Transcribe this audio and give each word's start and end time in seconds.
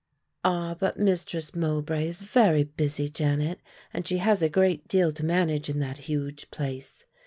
"Ah, 0.43 0.73
but 0.79 0.97
Mistress 0.97 1.53
Mowbray 1.55 2.07
is 2.07 2.21
very 2.21 2.63
busy, 2.63 3.07
Janet, 3.07 3.59
she 4.03 4.17
has 4.17 4.41
a 4.41 4.49
great 4.49 4.87
deal 4.87 5.11
to 5.11 5.23
manage 5.23 5.69
in 5.69 5.77
that 5.77 5.99
huge 6.09 6.49
place. 6.49 7.05